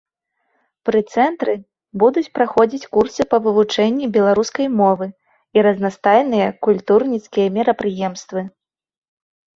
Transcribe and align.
Пры 0.87 0.99
цэнтры 1.15 1.53
будуць 2.03 2.31
праходзіць 2.37 2.89
курсы 2.97 3.21
па 3.33 3.37
вывучэнні 3.47 4.09
беларускай 4.15 4.67
мовы 4.81 5.05
і 5.59 5.65
разнастайныя 5.69 6.47
культурніцкія 6.69 7.47
мерапрыемствы. 7.59 8.41